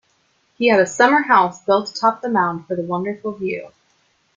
He 0.57 0.65
had 0.69 0.79
a 0.79 0.87
summer 0.87 1.21
house 1.21 1.63
built 1.63 1.91
atop 1.91 2.23
the 2.23 2.29
mound 2.29 2.65
for 2.65 2.75
the 2.75 2.81
wonderful 2.81 3.33
view. 3.33 3.69